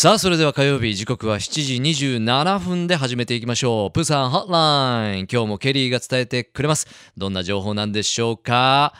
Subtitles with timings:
[0.00, 3.90] さあそれでは火曜日時刻は7時27分で始めていきましょう。
[3.90, 6.86] プーさんホッライン今日もケリーが伝えてくれます。
[7.18, 8.94] どんな情報なんでしょうか？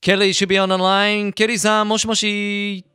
[0.00, 2.86] ケリー守備オンラインケリーさんもしもし。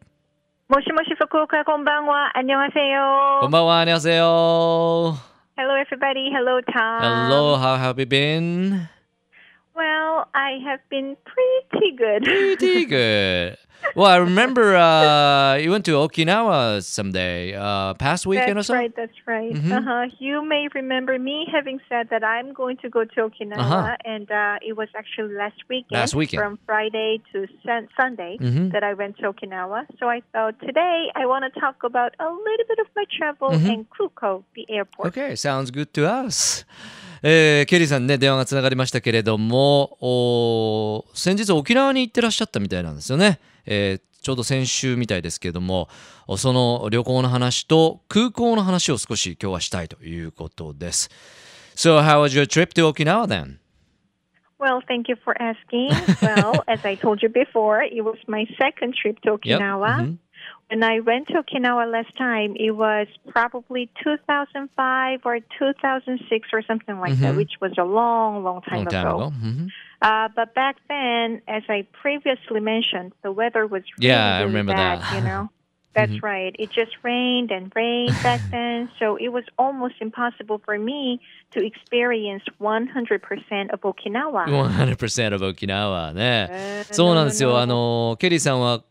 [0.69, 2.37] もしもし福岡こんばんは。
[2.37, 3.39] あにわせよ。
[3.41, 5.17] こんばんはあにわせよ。
[5.57, 8.87] Hello everybody hello Tom Hello how have you been?
[9.85, 12.23] Well, I have been pretty good.
[12.23, 13.57] Pretty good
[13.95, 18.79] Well I remember uh, you went to Okinawa someday uh, past weekend that's or so
[18.81, 18.93] right.
[18.95, 19.53] That's right.
[19.57, 19.71] Mhm.
[19.77, 20.03] Uh-huh.
[20.19, 23.97] You may remember me having said that I'm going to go to Okinawa, Uh-huh.
[24.13, 26.39] and uh, it was actually last weekend, Last weekend.
[26.43, 28.71] from Friday to sun- Sunday Mhm.
[28.73, 29.79] that I went to Okinawa.
[29.99, 33.49] So I thought today I want to talk about a little bit of my travel
[33.57, 33.73] Mhm.
[33.73, 35.07] in Kuko, the airport.
[35.09, 36.65] Okay, sounds good to us.
[37.23, 45.89] えーケリーさんね電話がつながりましたけれども先日沖縄に行ってらっしゃったみたいなんですよね、えーちょうど先週みたいですけれども
[46.27, 51.09] おその旅行の話と空港の話を少し今日はしたいということです
[51.75, 53.57] So how was your trip to Okinawa then?
[54.59, 55.89] Well, thank you for asking.
[56.21, 59.59] well, as I told you before, it was my second trip to Yep.
[59.59, 59.95] Okinawa.
[59.97, 60.17] Mhm.
[60.70, 66.98] When I went to Okinawa last time, it was probably 2005 or 2006 or something
[67.00, 67.36] like that, Mhm.
[67.36, 69.16] which was a long, long time Long time ago.
[69.16, 69.32] ago.
[69.42, 69.70] Mhm.
[70.02, 74.46] Uh, but back then, as I previously mentioned, the weather was really, Yeah, I really
[74.48, 75.12] remember bad, that.
[75.14, 75.48] you know.
[75.94, 76.22] That's Mhm.
[76.24, 76.54] right.
[76.58, 81.20] It just rained and rained back then, so it was almost impossible for me
[81.52, 84.44] to experience 100% of Okinawa.
[84.46, 86.50] 100% of Okinawa ね。
[86.90, 87.52] Uh, そう no, なんですよ。
[87.52, 87.58] no.
[87.60, 88.82] あのケリーさんは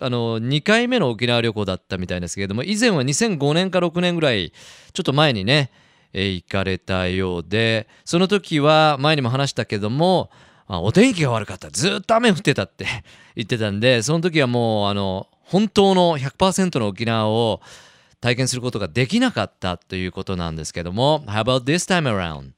[0.00, 4.52] あの2回目の沖縄旅行だったみたいですけれども以前は2005年か6年ぐらい
[4.92, 5.70] ちょっと前にね、
[6.12, 10.30] えー行かれたようでその時は前にも話したけども
[10.66, 12.86] あお天気が悪かったずっと雨降ってたって
[13.34, 17.60] 言ってたんでその時はもうあの本当の100%の沖縄を
[18.20, 22.57] 体験することができなかったということなんですけども How about this time around?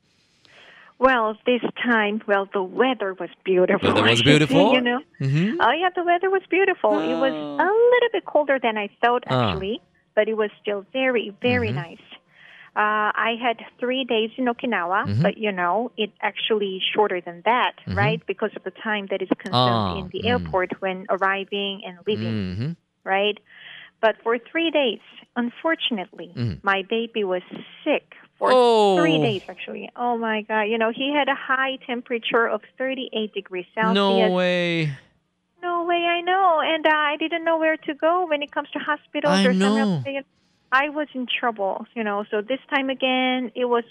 [1.01, 3.88] Well, this time, well, the weather was beautiful.
[3.88, 4.75] Weather was I should say, beautiful?
[4.75, 5.00] you know.
[5.21, 5.56] Mhm.
[5.59, 6.93] Oh yeah, the weather was beautiful.
[6.99, 7.56] It was Oh.
[7.56, 9.53] a little bit colder than I thought Ah.
[9.53, 9.81] actually,
[10.15, 11.75] but it was still very, very Mhm.
[11.87, 12.06] nice.
[12.77, 15.22] Uh, I had three days in Okinawa, Mhm.
[15.22, 17.97] but you know, it actually shorter than that, Mhm.
[17.97, 18.21] right?
[18.27, 20.28] Because of the time that is consumed Ah, in the mm.
[20.33, 22.77] airport when arriving and leaving, Mhm.
[23.05, 23.39] right?
[24.03, 25.00] But for three days,
[25.34, 26.62] unfortunately, Mm.
[26.62, 27.43] my baby was
[27.84, 28.97] sick for Oh.
[28.99, 29.89] three days actually.
[29.95, 30.62] Oh my god!
[30.62, 33.95] You know, he had a high temperature of 38 degrees Celsius.
[33.95, 34.91] No way.
[35.62, 36.61] No way, I know.
[36.65, 39.53] And uh, I didn't know where to go when it comes to hospitals I or
[39.53, 39.77] know.
[39.77, 40.23] something.
[40.73, 42.25] I was in trouble, you know.
[42.31, 43.84] So this time again, it was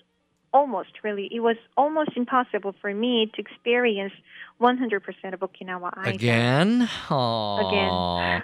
[0.54, 4.14] almost really, it was almost impossible for me to experience
[4.60, 6.12] 100% of Okinawa either.
[6.12, 6.86] Again?
[6.86, 8.44] は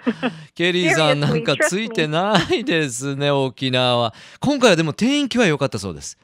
[0.54, 6.18] ケリーさんなんかついてないですね沖縄は今回はでも天気は良かったそうです、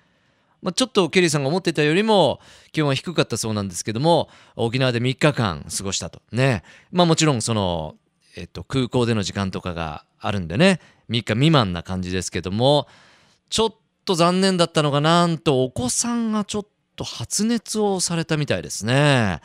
[0.62, 2.40] まあ、ちょっとケリーさんが思ってたよりも
[2.72, 6.22] 気温は低かったそうなんですけども沖縄で3日間過ごしたと。
[6.32, 6.62] ね。
[6.90, 7.96] まあもちろんその、
[8.36, 10.80] えっと、空港での時間とかがあるんでね。
[11.10, 12.86] 3日未満な感じですけども
[13.50, 19.40] ちょっと残念だったのがなんとお子さんがちょっと発熱をされたみたいですね。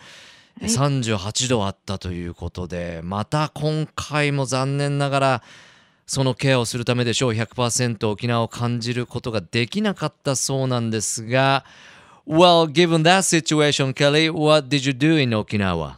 [0.61, 5.43] い38度あったということでまた今回も残念ながら
[6.07, 11.63] そのケアをするためでしょう100%沖縄を感じることができなかったそうなんですが
[12.27, 15.97] Well, given that situation, Kelly, what did you do in Okinawa?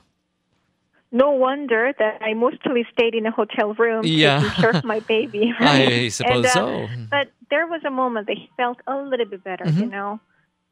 [1.12, 4.41] No wonder that I mostly stayed in a hotel room Yeah.
[4.62, 5.52] care of my baby.
[5.59, 6.06] Right?
[6.06, 6.88] I suppose And, uh, so.
[7.09, 9.92] But there was a moment that he felt a little bit better, you Mhm.
[9.92, 10.20] know.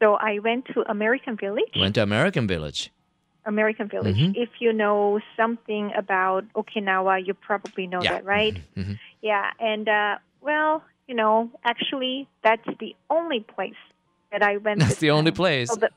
[0.01, 1.73] So I went to American Village.
[1.75, 2.91] Went to American Village.
[3.45, 4.17] American Village.
[4.17, 4.33] Mhm.
[4.35, 8.15] If you know something about Okinawa, you probably know Yeah.
[8.15, 8.55] that, right?
[8.75, 8.99] Mhm.
[9.21, 13.81] Yeah, and uh, well, you know, actually, that's the only place
[14.31, 14.79] that I went.
[14.81, 15.69] That's the only place.
[15.69, 15.89] So the,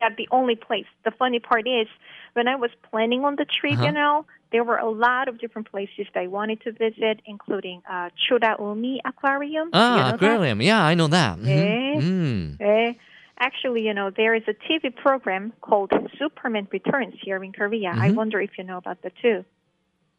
[0.00, 0.86] yeah, the only place.
[1.04, 1.88] The funny part is,
[2.34, 3.86] when I was planning on the trip, Uh-huh.
[3.86, 7.82] you know, there were a lot of different places that I wanted to visit, including
[7.90, 9.70] uh, Churaumi Aquarium.
[9.70, 10.14] Do you Ah, know that?
[10.14, 10.60] aquarium.
[10.62, 11.38] Yeah, I know that.
[11.38, 11.48] Mhm.
[11.48, 12.00] Eh?
[12.00, 12.60] Mm.
[12.60, 12.92] Eh,
[13.38, 17.90] Actually, you know, there is a TV program called Superman Returns here in Korea.
[17.90, 18.14] I Mhm.
[18.14, 19.44] wonder if you know about that too.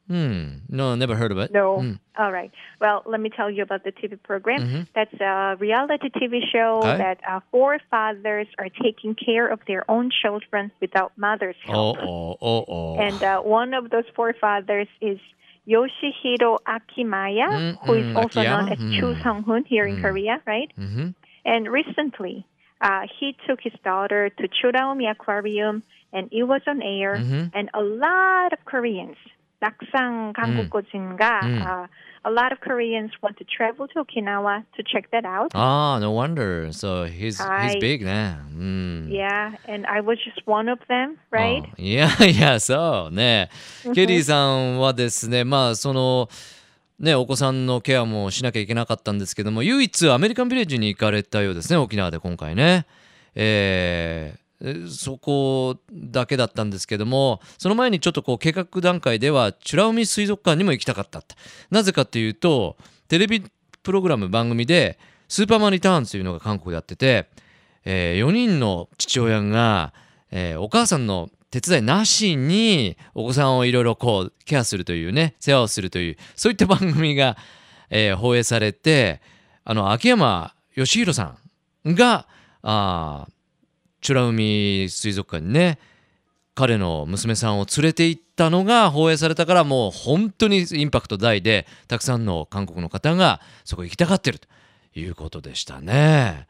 [0.08, 0.60] Hmm.
[0.70, 1.52] No, never heard of it.
[1.52, 1.78] No.
[1.80, 2.00] Mm.
[2.18, 2.52] All right.
[2.82, 4.62] Well, let me tell you about the TV program.
[4.62, 4.88] Mhm.
[4.94, 6.98] That's a reality TV show Okay.
[6.98, 11.98] that uh, four fathers are taking care of their own children without mother's help.
[12.02, 12.66] oh, oh, oh.
[12.68, 13.00] oh.
[13.00, 15.20] And uh, one of those four fathers is
[15.68, 18.64] Yoshihiro Akiyama, Mm, who is mm, also Akiyama?
[18.64, 19.00] known as Mm.
[19.00, 20.02] Chu Sung-hoon here in Mm.
[20.02, 20.72] Korea, right?
[20.78, 21.16] Mhm.
[21.46, 22.46] And recently,
[22.82, 27.16] uh, he took his daughter to Churaumi Aquarium, and it was on air.
[27.16, 27.52] Mhm.
[27.54, 29.18] And a lot of Koreans,
[29.63, 31.41] 낙상 한국어진가.
[31.43, 31.63] 음.
[31.63, 31.87] Uh,
[32.25, 35.51] a lot of Koreans want to travel to Okinawa to check that out.
[35.55, 36.69] Ah, no wonder.
[36.73, 37.79] So he's he's Hi.
[37.81, 38.37] big ね。
[38.53, 39.09] うん。
[39.11, 41.65] Yeah, and I was just one of them, right?
[41.65, 43.51] あいやいや、そうね。
[43.95, 46.29] ケリーさんはですね、まあ、その、
[46.99, 52.87] ね、お子さんのケアもしなきゃいけなかったんですけども、唯一アメリカンビレッジに行かれたようですね、沖縄で今回ね。
[53.35, 54.42] えーえ
[54.90, 61.36] そこだけだったんですけどもその前にちょっとこう計画段階では美ら海水族館にも行きたかったって。
[61.70, 62.78] なぜかっていうと
[63.08, 63.44] テレビ
[63.84, 67.28] プログラム番組で「スーパーマンリターン」というのが韓国でやってて、
[67.84, 69.94] え4人の父親が、
[70.32, 77.38] えーお母さんの手伝いなしにお子さんをいろいろこうケアするというね世話をするというそういった番組が、
[77.90, 79.22] えー放映されて
[79.66, 81.36] あの秋山義弘さ
[81.86, 82.26] んが
[82.62, 83.28] あ
[84.08, 85.80] 美ら海水族館にね
[86.56, 94.48] 彼の娘さんを連れて行ったのが放映されたからもう本当にインパクト大でたくさんの韓国の方がそこ行きたがってると
[94.96, 96.48] いうことでしたね。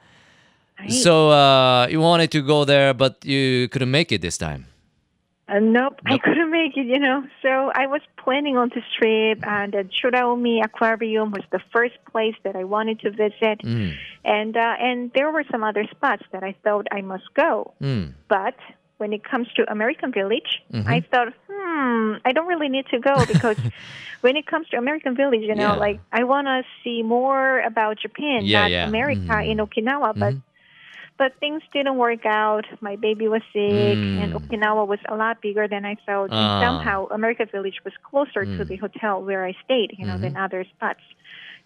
[0.77, 0.89] Right.
[0.89, 4.65] So uh, you wanted to go there, but you couldn't make it this time.
[5.59, 7.23] Nope, nope, I couldn't make it, you know.
[7.41, 12.35] So I was planning on this trip, and the Churaumi Aquarium was the first place
[12.43, 13.93] that I wanted to visit, mm.
[14.25, 17.73] and uh, and there were some other spots that I thought I must go.
[17.81, 18.13] Mm.
[18.27, 18.55] But
[18.97, 20.87] when it comes to American Village, mm-hmm.
[20.87, 23.57] I thought, hmm, I don't really need to go because
[24.21, 25.85] when it comes to American Village, you know, yeah.
[25.87, 28.87] like I want to see more about Japan, yeah, not yeah.
[28.87, 29.49] America mm.
[29.49, 29.87] in mm-hmm.
[29.87, 30.33] Okinawa, but.
[30.33, 30.49] Mm-hmm
[31.22, 32.64] but things didn't work out.
[32.80, 34.38] My baby was sick, and Mm.
[34.38, 36.30] Okinawa was a lot bigger than I thought.
[36.30, 36.36] Ah.
[36.38, 38.68] And somehow, American Village was closer to Mm.
[38.68, 40.20] the hotel where I stayed, you know, Mhm.
[40.32, 41.00] than other spots.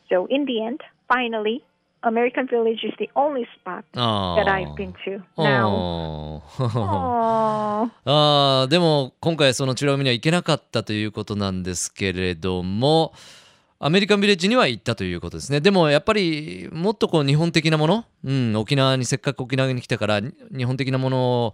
[0.09, 1.63] So in the end, finally,
[2.05, 6.43] American Village is the only spot あ that I've been to あ now.
[6.59, 7.91] ー Aww.
[8.05, 13.13] あーでも今回その美ら海には行けなかったということなんですけれども
[13.80, 15.62] アメリカンビレッジには行ったということですね。
[15.62, 21.54] でもやっぱりもっとこう日本的なもの、うん、沖縄にせっかく沖縄に来たから日本的なもの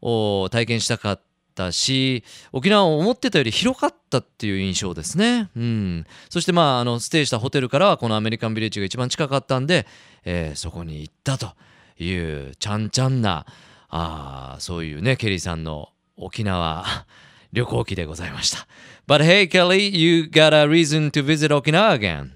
[0.00, 1.20] を体験したかっ
[1.54, 9.86] たし沖縄を思ってたより広かったっていう印象ですね、うん、そしてまああのステイしたホテルからはこのアメリカンビレッジが一番近かったんで、
[10.24, 11.52] えーそこに行ったと
[11.98, 13.44] いうちゃんちゃんな
[13.90, 16.84] あそういうねケリーさんの沖縄
[17.53, 18.67] 旅行記でございました
[19.07, 22.33] But hey Kelly you got a reason to visit Okinawa again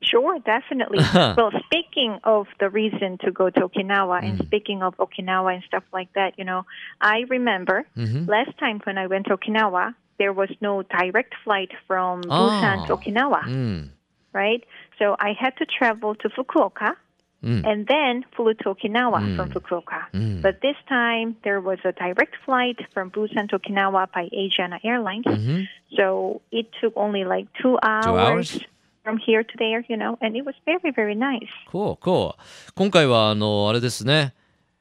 [0.00, 0.98] Sure, definitely.
[1.36, 5.82] well, speaking of the reason to go to Okinawa and speaking of Okinawa and stuff
[5.92, 6.64] like that, you know,
[7.00, 8.28] I remember Mhm.
[8.28, 12.92] last time when I went to Okinawa, there was no direct flight from Busan to
[12.94, 12.96] Oh.
[12.96, 13.90] Okinawa, うん、
[14.32, 14.62] right?
[15.00, 16.94] So I had to travel to Fukuoka
[17.43, 19.35] うん、and then flew to Okinawa Mm.
[19.35, 20.09] from Fukuoka.
[20.13, 20.41] Mm.
[20.41, 25.23] But this time there was a direct flight from Busan to Okinawa by Asiana Airlines.
[25.29, 25.67] うん、
[25.97, 28.67] So it took only like two hours, hours?
[29.03, 31.47] from here to there, you know, and it was very, very nice.
[31.69, 34.33] こうこう今回はあのあれですね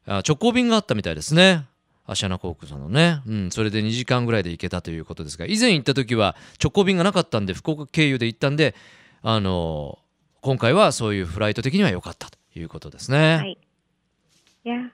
[0.07, 1.67] あ直行便があったみたいですね
[2.07, 8.75] アシャナ航空さんのね、うん、それで2時間ぐらいで行けたということですが以前行った時は直行便がなかったんで福岡経由で行ったんで
[9.23, 9.99] あの
[10.41, 13.42] 今回はそういうフライト的には良かったということですね。
[13.44, 13.58] Right.
[14.66, 14.90] Yeah.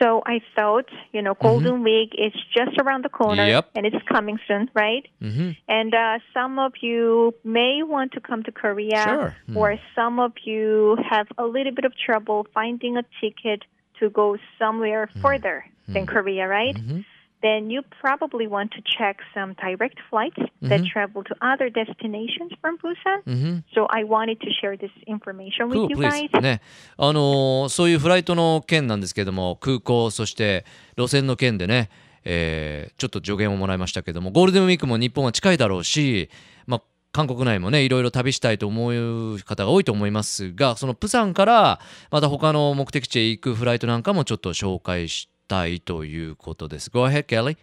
[0.00, 3.70] So I thought, you know, Golden Week is just around the corner Yep.
[3.74, 5.02] and it's coming soon, right?
[5.20, 9.56] うんふん And uh, some of you may want to come to Korea, Sure.
[9.56, 13.62] or some of you have a little bit of trouble finding a ticket
[13.98, 16.76] to go somewhere further than Korea, right?
[16.76, 17.04] うんふん
[17.43, 22.77] Then you probably want to check some direct flights that travel to other destinations from
[22.79, 23.21] Busan.
[23.25, 26.29] うんふん So I wanted to share this information with Cool, you please.
[26.31, 26.41] guys.
[26.41, 26.61] ね、
[26.97, 30.65] あのーそういうフライトの件なんですけども空港そして
[30.97, 31.89] 路線の件でね、
[32.23, 36.29] えーちょっと助言をもらいましたけどもゴールデンウィークも日本は近いだろうし、
[36.65, 36.81] まあ、
[37.11, 38.87] 韓国内もねいろいろ旅したいと思
[39.33, 46.90] う方が多いと思いますがそのプサンからまた他の目的地へ行くフライトなんかもちょっと紹介し たいということです。
[46.90, 47.56] Go ahead, Kelly.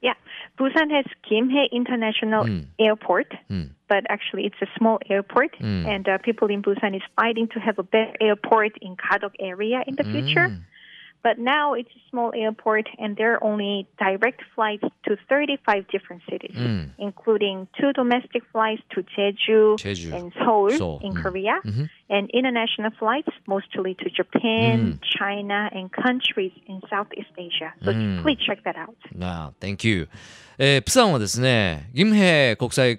[0.00, 0.14] Yeah,
[0.58, 2.66] Busan has Gimhae International Mm.
[2.78, 5.86] Airport, うん、 but actually it's a small airport, Mm.
[5.86, 9.82] and uh, people in Busan is fighting to have a better airport in Kadok area
[9.86, 10.50] in the future.
[11.26, 11.26] Mm.
[11.26, 16.22] But now it's a small airport, and there are only direct flights to 35 different
[16.28, 16.90] cities, Mm.
[16.98, 20.12] including two domestic flights to Jeju, Jeju.
[20.16, 21.22] and Seoul, Seoul, in mm.
[21.22, 21.88] Korea, Mhm.
[22.10, 24.98] and international flights mostly to Japan, Mm.
[25.16, 27.72] China, and countries in Southeast Asia.
[27.84, 28.22] So Mm.
[28.22, 28.96] please check that out.
[29.16, 30.08] なあ、Thank you、
[30.58, 32.98] えープサンはですね、ギムヘ国際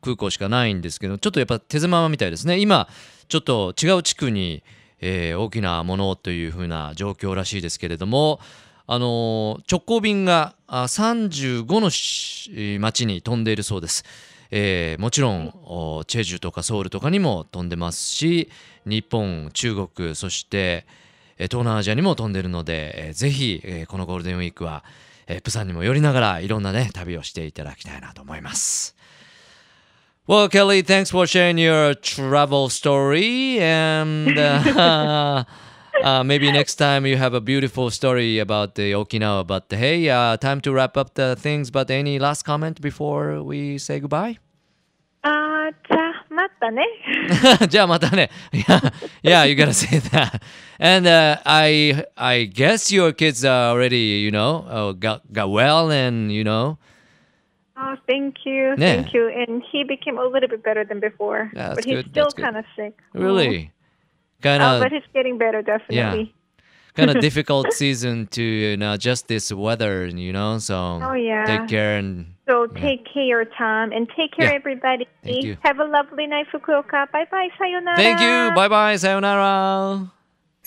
[0.00, 2.58] 空港しかないんですけど、ちょっとやっぱ手狭みたいですね。
[2.58, 2.88] 今、
[3.28, 4.62] ちょっと違う地区に、
[5.05, 8.39] えー大きなものというふうな状況らしいですけれども、
[8.87, 14.05] あの直行便が35の町に飛んでいるそうです。
[14.49, 15.51] えーもちろん
[16.07, 18.49] チェジュとかソウルとかにも飛んでますし
[18.85, 20.85] 日本中国そして
[21.37, 24.83] 東南アジアにも飛んでるので、えーぜひ、えーこのゴールデンウィークは、
[25.27, 28.92] えープサンにも寄りながらいろんなね旅をしていただきたいなと思います。
[30.27, 33.59] Well, Kelly, thanks for sharing your travel story.
[33.59, 35.43] And uh,
[36.01, 39.45] uh, maybe next time you have a beautiful story about the Okinawa.
[39.45, 41.71] But hey, uh, time to wrap up the things.
[41.71, 44.37] But any last comment before we say goodbye?
[45.23, 45.71] Uh,
[48.51, 48.89] yeah,
[49.23, 50.41] yeah, you gotta say that.
[50.79, 55.91] And uh, I, I guess your kids are already, you know, uh, got got well,
[55.91, 56.77] and you know,
[57.83, 58.95] Oh, thank you, Yeah.
[58.95, 59.27] thank you.
[59.29, 62.57] And he became a little bit better than before, Yeah, but he's good, still kind
[62.57, 62.93] of sick.
[63.13, 64.41] really, mm-hmm.
[64.41, 64.81] kind Oh, of.
[64.83, 65.95] but he's getting better definitely.
[66.25, 66.39] Yeah.
[66.95, 70.59] kind of difficult season to you know, adjust this weather, you know.
[70.59, 71.43] So Oh, yeah.
[71.45, 74.59] take care and So take care, Tom, and take care, Yeah.
[74.61, 75.07] everybody.
[75.23, 75.57] Thank you.
[75.63, 77.09] Have a lovely night, Fukuoka.
[77.11, 77.95] Bye bye, sayonara.
[77.97, 78.51] thank you.
[78.55, 78.95] Bye bye.
[78.97, 80.11] Sayonara.